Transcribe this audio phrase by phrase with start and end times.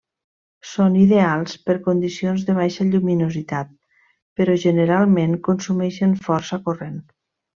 [0.67, 3.69] Són ideals per condicions de baixa lluminositat,
[4.41, 6.99] però generalment consumeixen força corrent.